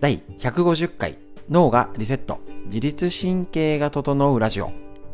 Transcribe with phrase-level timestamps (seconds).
[0.00, 1.18] 第150回
[1.50, 4.70] 脳がリセット自律神経が整うラジオ。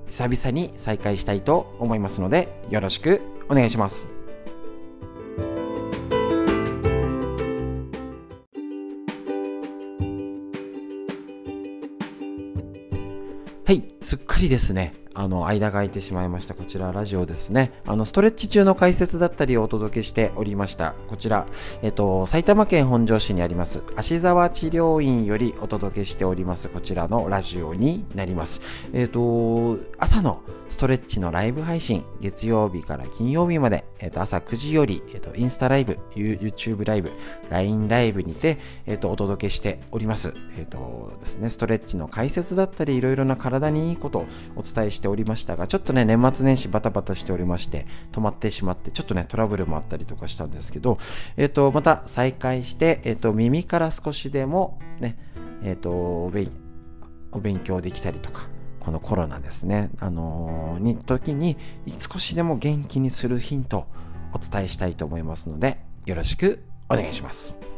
[0.08, 4.10] 久々に再開したいと思いますのでよろしくお願いします。
[13.64, 15.03] はいすっかりですね。
[15.14, 16.54] あの間が空いてしまいました。
[16.54, 17.72] こちらラジオですね。
[17.86, 20.94] あのストレッチ中の解説だったりをお届けしておりました。
[21.08, 21.46] こちら、
[21.82, 28.60] えっと、埼玉県本庄市にあります芦沢治療院よりお届けしておりますこちらのラジオになります。
[28.92, 37.12] えっと朝のストレッチのライブ配信月曜日から金曜日まで、えっと、朝9時より、えっと、インスタライブ YouTube ライブ
[37.50, 40.34] LINE ライブにて、えっと、お届けしております。
[40.58, 50.98] えっとですねストレッチの解説だったりいろいろな体にいいことをお伝えしてておりましたが、ちょっとね、年末年始バタバタしておりまして、止まってしまって、ちょっとね、トラブルもあったりとかしたんですけど、
[51.36, 55.18] えっ、ー、と、また再開して、えっ、ー、と、耳から少しでもね、
[55.62, 56.50] えっ、ー、とお勉、
[57.32, 58.48] お勉強できたりとか、
[58.80, 61.58] このコロナですね、あの、に時に
[61.98, 63.86] 少しでも元気にするヒント
[64.32, 67.73] お伝えしたいと思いますので、よろしくお願いします。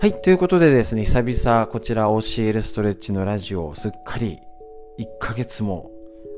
[0.00, 4.40] はい、ということでですね、久々こちら教えるストレッチのラジオをすっかり
[4.98, 5.90] 1ヶ月も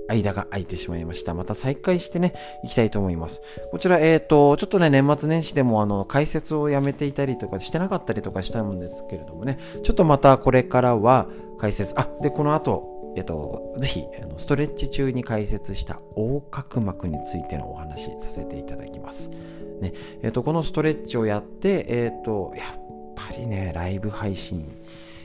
[0.09, 1.35] 間が空いてしまいました。
[1.35, 3.41] また再開してね、行きたいと思います。
[3.73, 11.27] こちら、えっ、ー、と、ちょっとね、年末年始でもあの、解説をやめていたりとかしてなかったりとかしたんですけれどもね、ちょっとまたこれからは
[11.59, 19.31] 解説、あ、で、この後、えっと、ぜひ、あのストレッチ中に解説した横隔膜についてのお話させていただきます。
[19.81, 22.86] ね、えっと、このストレッチをやって、えっと、やっ
[23.17, 24.71] ぱりね、ライブ配信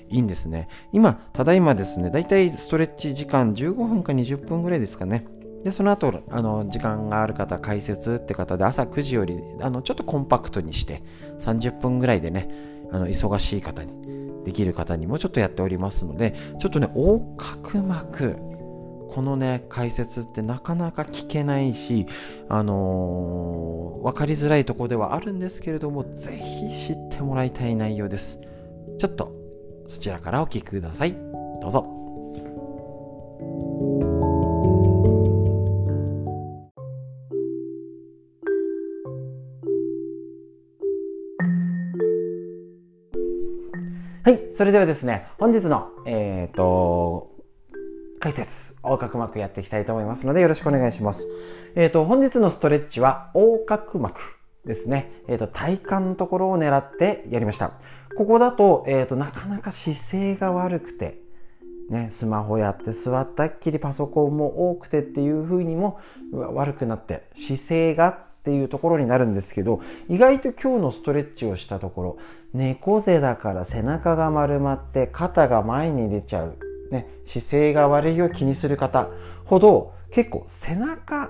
[0.09, 0.67] いいんですね。
[0.91, 5.25] 今、ただいまですね、だいたいストレッチ時間15分か20分ぐらいですかね。
[5.63, 11.03] で、その後、あの、時間がある方、解説って方で朝9時より、あの、ちょっとコンパクトにして、
[11.39, 12.49] 30分ぐらいでね、
[12.91, 14.01] あの、忙しい方に、
[14.43, 18.37] できる方にもちょっとやっておりますので、ちょっとね、横隔膜、
[19.11, 22.07] このね、解説ってなかなか聞けないし、
[22.49, 28.39] あのー、分かりづらいところではあるんですけれども、ぜひ知ってもらいたい内容です。
[28.97, 29.33] ちょっと
[29.87, 31.13] そちらからお聞きください。
[31.61, 31.85] どうぞ。
[44.23, 47.30] はい、それではですね、本日の、えっ、ー、と、
[48.21, 51.27] 解説、横隔膜やっていきたいと思いますので、よろしくお願いします。
[51.75, 55.11] えっ、ー、と、本日のストレッチは、横隔膜ですね。
[55.27, 57.71] えっ、ー、と、体幹のところを狙ってやりました。
[58.15, 61.17] ここだと、えっ、ー、と、なかなか姿勢が悪くて、
[61.89, 65.99] ね、スマホやって座ったっきりパソコンも多くてっていう風にも
[66.31, 72.17] 悪くなって、姿勢がっていうところになるんですけど、意外と今日のストレッチをしたところ、
[72.53, 76.55] 猫背だから背中が丸まって肩が前に出ちゃう
[76.91, 79.07] ね、姿勢が悪いを気にする方
[79.45, 81.29] ほど結構背中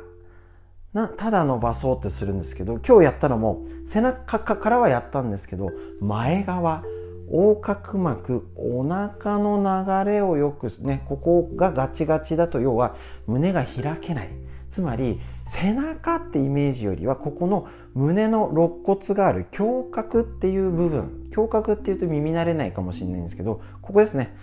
[0.94, 5.69] なただ伸ばそうってするんですけど今日やったのも背中からはやったんですけど
[6.01, 6.83] 前側
[7.31, 9.63] 横隔膜お腹の
[10.03, 14.29] 流れをよくねここがガチガチだと要は胸が開けない。
[14.69, 21.29] つまり背中ってイメージよりはここの胸の肋骨がある胸郭っていう部分。
[21.35, 24.35] 胸郭っていうと耳慣れないかもしれないんですけどここですね。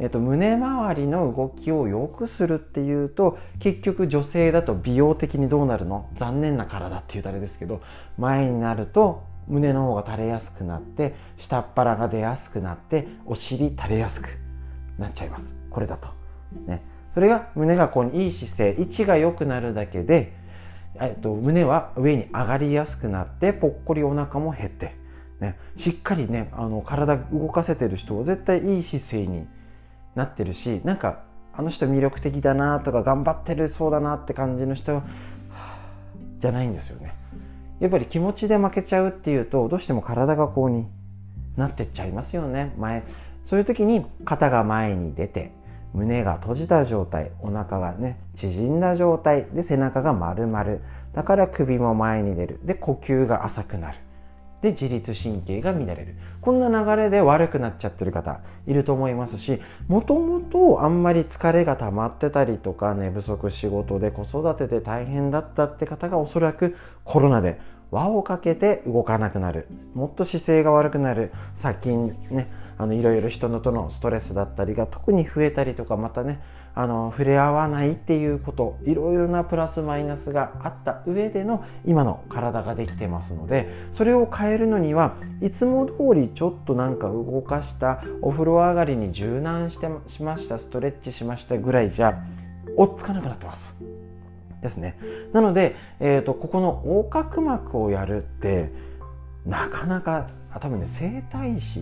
[0.00, 6.08] えっと、胸周りの動きを良くするっていうと結局女性だと美容的にどうなるの？
[6.16, 7.82] 残念な体っていうとあれですけど
[8.16, 14.28] 前になると胸の方が垂れやすくなって下っ腹が出やすくなってお尻垂れやすく
[14.98, 15.54] なっちゃいます。
[15.70, 16.08] これだと。
[16.66, 16.82] ね、
[17.14, 20.32] それが胸がこういい姿勢位置が良くなるだけで、
[21.00, 24.96] えっと、胸は上に上がりやすくなってぽっこりお腹も減って、
[25.40, 29.46] ね、しっかりねあの体動かせてる人は絶対いい姿勢に
[30.14, 31.22] なってるしなんか
[31.52, 35.02] あの人魅力的だなとか頑張ってるそうだなって感じの人
[36.38, 37.14] じゃないんですよね。
[37.80, 40.86] やっぱり気持ちで負けちゃうっていうとどうしても体がこうに
[41.56, 42.74] なってっちゃいますよね。
[42.78, 43.02] 前
[43.44, 45.52] そういう時に肩が前に出て
[45.92, 50.64] 胸が閉じた状態お腹がね縮んだ状態で背中が丸々。
[51.12, 52.60] だから首も前に出る。
[52.64, 53.98] で呼吸が浅くなる。
[54.62, 56.14] で自律神経が乱れる。
[56.40, 67.60] こんな流れで悪くなっちゃってる方いると思いますしもともとあんまり疲れが溜まってたりとか寝不足仕事で子育てで大変だったって方がおそらくコロナで
[67.90, 69.66] 輪をかけて動かなくなる。
[69.94, 71.32] もっと姿勢が悪くなる。
[71.54, 72.48] 先にね
[72.78, 76.40] あのいろいろ人のとのストレスだったりが特に増えたりとかまたね
[76.74, 92.22] あの触れ合わないっていうこといろいろなプラスマイナスがあった上での今の体ができてますのでそれを変えるのにはいつも通りちょっとなんか動かしたお風呂上がりに柔軟してしましたストレッチしましたぐらいじゃ
[92.76, 93.74] 追っつかなくなってます。
[94.62, 94.98] ですね。
[95.32, 98.70] なので、えーと、ここの横隔膜をやるって
[99.46, 100.28] なかなか
[100.60, 101.80] 多分ね整体師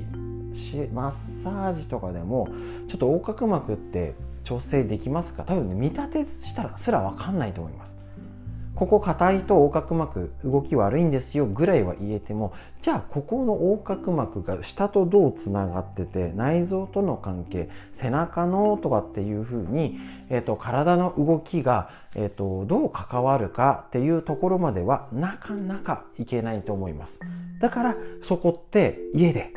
[0.92, 2.48] マッサージとかでも
[2.88, 4.14] ちょっと横隔膜って
[4.48, 5.42] 調整できますか？
[5.42, 7.88] 多分ね見立てしたらすら分かんないと思います。
[8.74, 19.98] ここ硬いと横隔膜動き悪いんですよぐらいは言えてもじゃあここの横隔膜が下とどうつながってて内臓との関係背中のとかっていうふうに、
[20.30, 27.18] えーと、体の動きが、えーとどう関わるかっていうところまではなかなかいけないと思います。
[27.60, 29.52] だからそこって家で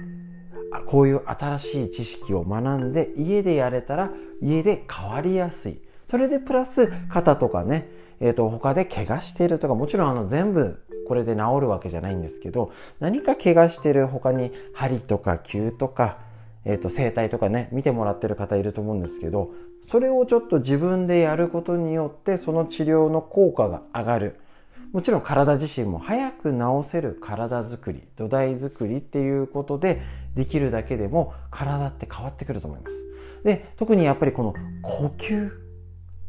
[0.85, 4.11] こういう新しい知識を学んで家でやれたら
[4.41, 5.79] 家で変わりやすい。
[6.09, 7.89] それでプラス肩とかね、
[8.19, 16.19] えー、と他で怪我しているとかもちろんあの全部これで治るわけじゃないんですけど何か怪我してる他に針とか灸とか、
[16.65, 19.51] えー、と整体とかね見てもらってる方いると思うんですけど
[19.89, 24.35] それをちょっと自分でやることによってその治療の効果が上がる。
[24.91, 30.01] もちろん体自身も早く治せる体づくり土台づくりっていうことで
[30.35, 32.93] できるだけでも体って変わってくると思います。
[33.43, 35.51] で特にやっぱりこの呼吸。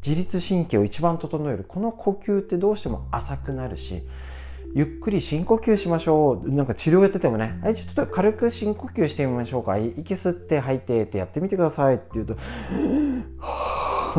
[0.05, 1.65] 自律神経を一番整える。
[1.67, 4.03] この呼吸ってどうしても浅くなるし
[4.75, 6.51] ゆっくり深呼吸しましょう。
[6.51, 9.79] なんか治療やっててもねはいちょっと軽く深呼吸してみましょうか。
[9.79, 12.37] 息吸って吐いてってやってみてくださいって言うと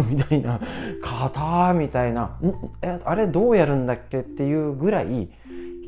[0.08, 0.60] みたいな
[1.02, 2.38] 硬みたいな
[2.82, 5.30] えあれどうやるんだっけっていうぐらい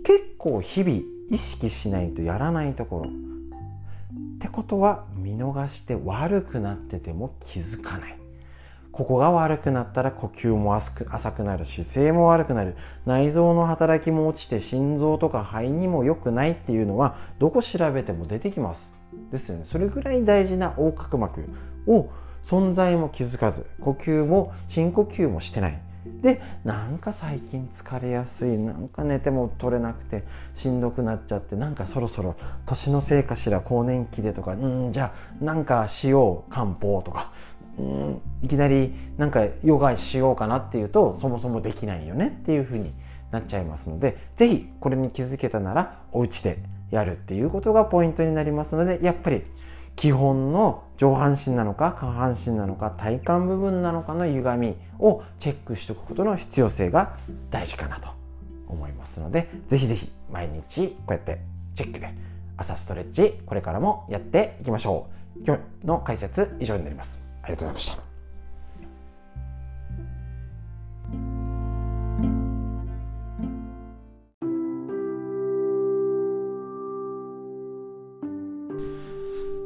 [0.03, 3.09] 結構日々意識しないとやらないところ。
[3.09, 8.17] ってことは見逃して悪くなってても気づかない。
[8.91, 10.91] ここが悪くなったら呼吸も浅
[11.31, 12.75] くなる姿勢も悪くなる。
[13.05, 18.93] 内臓の働きも落ちて心臓とか肺にも良くないっていうのはどこ調べても出てきます。
[19.31, 19.65] ですよね。
[19.65, 21.43] それぐらい大事な横隔膜
[21.87, 22.09] を
[22.45, 25.81] 存在も気づかず呼吸も深呼吸もしてない。
[26.21, 28.57] でなんか最近疲れやすい。
[28.57, 37.31] なんか寝ても取れなくてしんどくなっちゃってなんかそろそろ年のせいかしら更年期でとかうんじゃあなんかしよう漢方とか。
[37.77, 42.93] うんいきなりなんかヨガしようかなっていうとそもそもできないよねっていうふうに
[43.31, 46.59] なっちゃいますので是非これに気づけたならお家で
[46.91, 49.43] やるっていうことがポイントになりますのでやっぱり
[49.95, 57.17] 基本の上半身なのか下半身なのか体幹部分なのかの歪みをチェックしておくことの必要性が
[57.49, 58.09] 大事かなと
[58.67, 61.39] 思いますのでぜひぜひ毎日こうやって
[61.75, 62.13] チェックで
[62.57, 65.15] 朝ストレッチこれからもやっていきましょう。
[65.43, 67.19] 今日の解説以上になります。
[67.43, 68.15] ありがとうございました。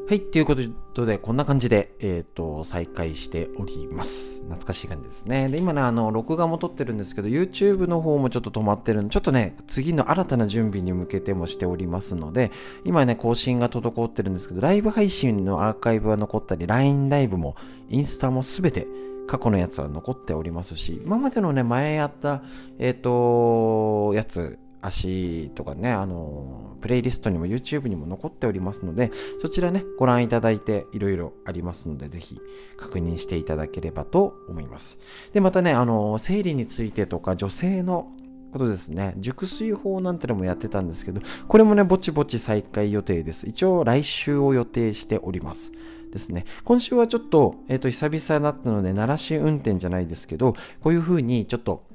[0.09, 4.41] はい、ということで、こんな感じで、えっ、ー、と、再開しております。
[4.41, 5.49] 懐かしい感じですね。
[5.49, 12.51] で、今ね、あの、録画も撮ってるんですけど、YouTube の方もちょっと止まってるんで、ちょっとね、次の新たな準備に向けてもしておりますので、
[12.85, 17.55] 今ね、更新が滞ってるんですけど、ライブ配信のアーカイブは残ったり、LINE ライブも、
[17.89, 18.87] インスタもすべて、
[19.27, 22.41] 過去のやつは残っておりますし、今までのね、前やった、
[22.79, 32.39] えっ、ー、と、やつ、足とかね、あの、プレイリストにも YouTube にも残っておりますので、そちらね、ご覧いただいていろいろありますので、ぜひ
[32.77, 34.99] 確認していただければと思います。
[35.33, 38.11] で、またね、あの、生理についてとか女性の
[38.51, 39.13] ことですね。
[39.17, 43.47] 熟睡法なんてのもやってたんですけど、これもね、ぼちぼち再開予定です。
[43.47, 45.71] 一応来週を予定しております。
[46.11, 46.45] ですね。
[46.63, 51.85] 今週はちょっと、えっ、ー、と、久々だったので、鳴らし運転じゃないですけど、こういう風にちょっと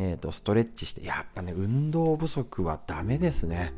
[0.00, 3.74] えーと、ストレッチしてやっぱね運動不足はダメですね。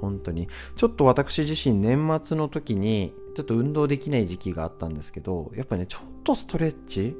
[0.00, 0.48] 本当に。
[0.76, 7.16] ちょっと私自身年末の時にちょっと運動できない時期があったんですけどやっぱねちょっとストレッチ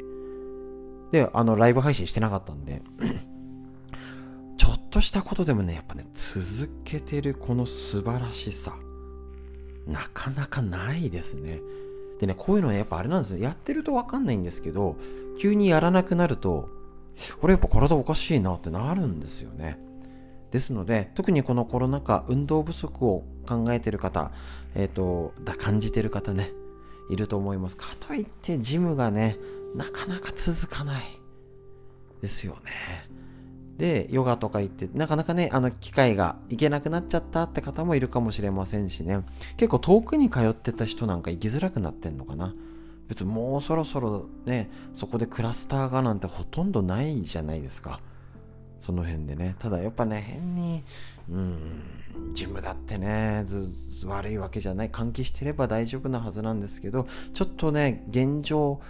[1.13, 2.83] であのライブ配信してなかったんで
[4.59, 8.77] ちょっとしたことでもねやっぱね続けてるこの素晴らしさ
[9.87, 11.61] なかなかないですね。
[12.21, 13.39] でねこういうのはやっぱあれなんですよ。
[13.39, 14.97] やってるとわかんないんですけど
[15.39, 16.69] 急にやらなくなると
[17.43, 19.79] 俺やっぱ体おかしいなってなるんですよね。
[20.51, 24.33] ですので、特にこのコロナ禍、運動不足を考えてる方、
[24.75, 26.53] えっ、ー、と、だ、感じてる方ね、
[27.11, 27.77] いると思います。
[27.77, 29.37] かといって、ジムがね、
[29.75, 31.05] なかなか続かない。
[32.21, 33.09] ですよね。
[33.77, 39.21] で、ヨガとか行って、なかなかね、あの機会が行けなくなっちゃったって方もいるかもしれませんしね。
[39.57, 42.55] 結構遠くに通ってた人なんか行きづらくなってんのかな。
[43.09, 48.01] 別にもうそろそろね、そこでクラスターがなんてほとんどないじゃないですか。
[48.81, 49.57] その辺でね。
[49.59, 50.85] ただやっぱね、変に、
[51.31, 53.45] うん、ジムだってね、
[54.05, 54.91] 悪いわけじゃない。
[54.91, 58.81] 換気してれば大丈夫なはずなんですけど、ちょっとね、現状、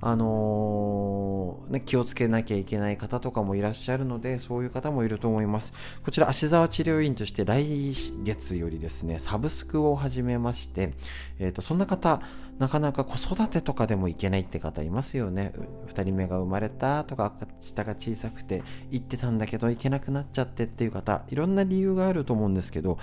[0.00, 5.72] あのー、ね、気をつけなきゃいけない方とかもいらっしゃるので、そういう方もいると思います。
[6.04, 10.92] こちら、芦沢治療院として来月よりですね、サブスクを始めまして、
[11.38, 12.20] え、ー、と、そんな方、
[12.58, 15.52] なかなか子育てとかでも行けないって方いますよね。
[15.88, 22.98] 2人目が生まれたとか、下が小さくて行ってたんだけど行けなくなっちゃってっていう方、いろんな理由があると思うんですけど、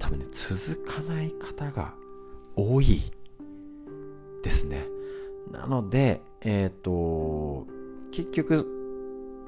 [0.00, 1.94] 多分ね、続かない方が
[2.56, 3.12] 多い
[4.42, 4.84] ですね。
[5.50, 7.66] なので、えっ、ー、と、
[8.12, 8.66] 結局、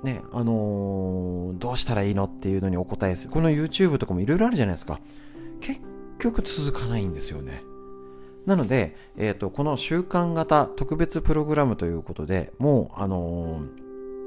[0.03, 3.31] ね、あのー、どうしたらいいのっていうのにお答えする。
[3.31, 5.01] この YouTube とかもいろいろあるじゃないですか。
[5.61, 5.81] 結
[6.19, 7.63] 局続かないんですよね。
[8.47, 13.63] なので、えっ、ー、と、この習慣型特別プログラムということで、もう、あの、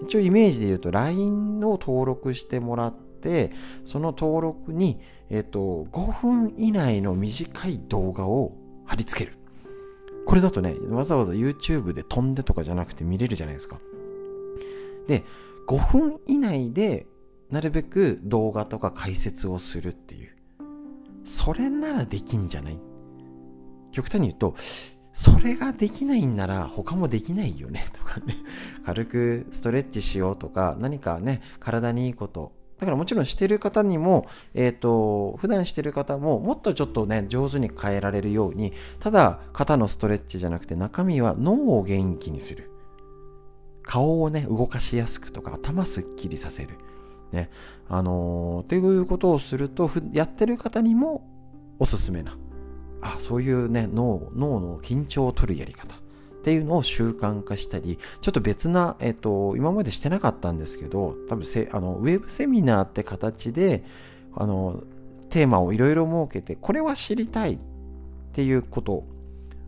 [0.03, 3.51] 一応イメージで言うと LINE を登録してもらって、
[3.85, 4.99] その登録に、
[5.29, 9.38] えっ、と、5分以内の短い動画を貼り付ける。
[10.29, 13.79] これだとね、わざわざ YouTube で飛んでとかじゃなくて見れるじゃないですか。
[15.07, 15.23] で、
[15.67, 17.07] 5分以内で
[17.49, 20.29] なるべく動画とか解説をするっていう。
[21.25, 22.77] それならできんじゃない？
[23.91, 24.53] 極端に言うと、
[25.13, 27.87] それができないんなら他もできないよね？
[27.93, 28.35] とかね。
[28.85, 42.71] 軽くストレッチしようとか、何かね、体にいいこと、だからもちろんしてる方にも、えっ、ー、と、普段してる方ももっとちょっとね、上手に変えられるように、ただ肩のストレッチじゃなくて中身は脳を元気にする。
[43.83, 46.69] 顔をね、動かしやすくとか、頭すっきりさせる。
[47.31, 47.49] ね。
[47.89, 51.27] あのー、っていうことをすると、やってる方にも
[51.79, 52.37] おすすめな。
[53.01, 55.98] あ、そういうね、脳、脳の緊張を取るやり方。
[56.39, 63.83] っていうのを習慣化したり、ちょっと別な、えっと、今までしてなかったんですけど、多分せあのウェブセミナーって形で、
[64.35, 64.83] あの、
[65.29, 67.57] テーマをいろいろ設けて、これは知りたいっ
[68.33, 69.03] ていうこと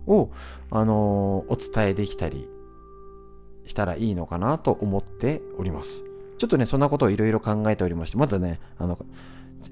[0.08, 0.32] を、
[0.70, 2.48] あの、お伝えできたり
[3.66, 6.04] したらいいのかなと思っております。
[6.38, 8.98] ちょっとね、そんなことをいろいろ考えておりまして、まだね、あの、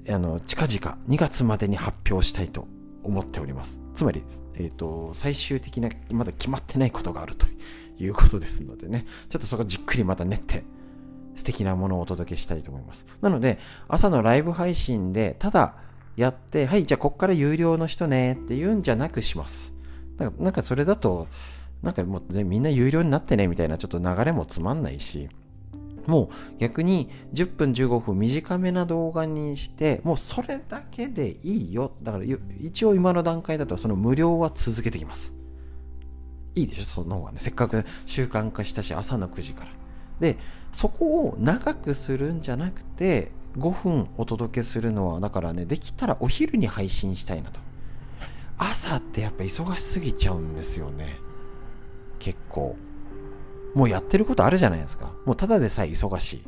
[0.08, 2.66] あの近々2月までに発表したいと
[3.02, 3.80] 思っております。
[3.94, 4.22] つまり、
[4.54, 7.46] えーと、最終的なまだ決まってないことがあると
[7.98, 9.06] いうことですのでね。
[9.28, 10.64] ちょっとそこじっくりまた練って
[11.34, 13.06] 素敵なものをお届けしたいと思います。
[13.20, 15.74] なので朝のライブ配信でただ
[16.16, 19.74] やってはいじゃあこっから有料の人ねっていうんじゃなくします。
[20.38, 21.28] なんかそれだと
[21.82, 25.30] なんかもうみんな有料になってねみたいなちょっと流れもつまんないし
[26.10, 31.92] もう逆に10分15分短めな動画にしてもうそれだけでいいよ。
[32.02, 32.24] だから
[32.60, 35.32] 一応今の段階だとその無料は続けてきます。
[36.54, 36.84] いいでしょ？
[36.84, 37.38] その方がね。
[37.38, 39.70] せっかく習慣化したし朝の9時から。
[40.18, 40.36] で
[40.72, 47.60] そこを長くするんじゃなくて5分お届けするのはだからねできたらお昼に配信したいなと。
[48.58, 51.18] 朝ってやっぱ忙しすぎちゃうんですよね。
[52.18, 52.76] 結構。
[53.74, 55.12] もうやってることあるじゃないですか。
[55.24, 56.42] もうただでさえ忙し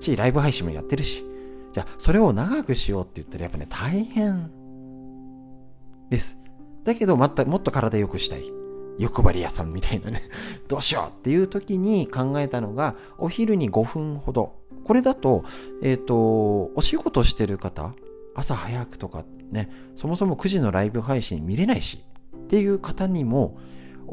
[0.00, 0.02] い。
[0.02, 1.24] し、ライブ配信もやってるし。
[1.72, 4.50] じゃあ、それを長くしようって言ったらやっぱね、大変
[6.10, 6.38] です。
[6.84, 8.52] だけど、また、もっと体良くしたい。
[8.98, 10.22] 欲張り屋さんみたいなね
[10.68, 14.60] どうしようっていう時に考えたのが、お昼に5分ほど。
[14.84, 15.44] これだと、
[15.82, 17.94] えっ、ー、と、お仕事してる方、
[18.34, 22.04] 朝早くとかね、そもそも9時のライブ配信見れないし、
[22.36, 23.56] っていう方にも、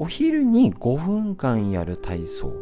[0.01, 2.53] お昼に5分間やる体操。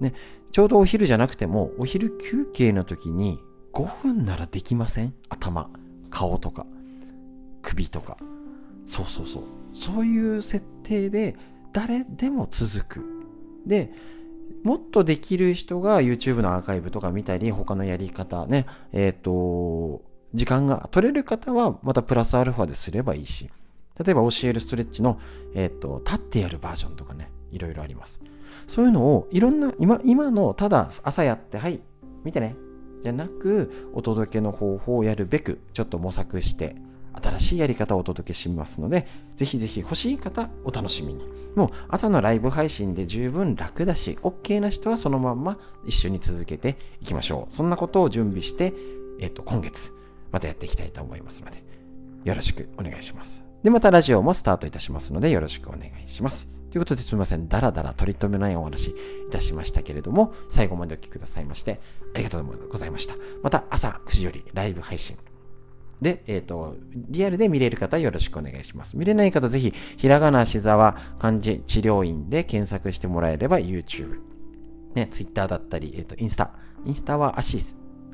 [0.00, 0.12] ね、
[0.50, 3.38] ちょうどお昼じゃなくても、お昼休憩の時に
[3.72, 5.14] 5分ならできません？
[5.30, 5.70] 頭、
[6.10, 6.66] 顔とか、
[7.62, 8.18] 首とか。
[8.84, 9.42] そうそうそう。
[9.72, 11.36] そういう設定で
[11.72, 13.24] 誰でも続く。
[13.66, 13.94] で、
[14.64, 20.02] もっとできる人が YouTube のアーカイブとか見たり、他のやり方ね、えっ、ー、と、
[20.34, 23.48] 時間が取れる方はまたプラスアルファですればいいし。
[24.02, 25.20] 例えば教えるストレッチの、
[25.54, 28.20] えっ、ー、と、立ってやるバージョンとかね、いろいろあります。
[28.66, 31.80] そういうのをいろんな、今、今のただ朝やって、はい、
[32.24, 32.56] 見てね、
[33.02, 36.76] じゃなく、お届けの方法をやるべく、ちょっと模索して、
[37.14, 39.06] 新しいやり方をお届けしますので、
[39.36, 41.24] ぜひぜひ欲しい方、お楽しみに。
[41.54, 47.52] もう朝のライブ配信で十分楽だし、OK な人はそのまんま一緒に続けていきましょう。
[47.52, 48.72] そんなことを準備して、
[49.20, 49.92] えっ、と、今月、
[50.30, 51.62] またやっていきたいと思いますので、
[52.24, 53.51] よろしくお願いします。
[53.62, 56.48] で、またラジオもスタートいたしますのでよろしくお願いします。
[56.70, 58.94] ということですみません、だらだら取り留めないお話い
[59.30, 61.80] たしましたけれども、最後までお聞きくださいまして、
[62.14, 63.14] ありがとうございました。
[63.42, 65.18] また朝9時よりライブ配信。
[66.00, 68.96] で、えっ、ー、と、リアルで見れる方よろしくお願いします。
[68.96, 74.18] 見れない方ぜひ、ひらがなしざわ漢字治療院で検索してもらえれば YouTube、
[74.94, 76.52] ね、Twitter だったり、えっ、ー、と、インスタ。
[76.84, 77.58] インスタは足、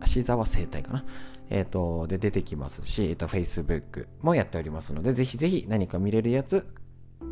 [0.00, 1.04] 足沢生態かな。
[1.50, 6.66] えっ、ー、と、で出てきますし、えっ、と、Facebook もやっておりますので、ぜひぜひ何か見れるやつ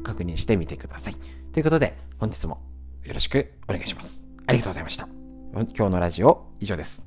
[0.05, 1.17] 確認してみてください。
[1.53, 2.61] ということで、本日も
[3.05, 4.25] よろしくお願いします。
[4.47, 5.09] ありがとうございました。
[5.53, 7.06] 今日のラジオ以上です。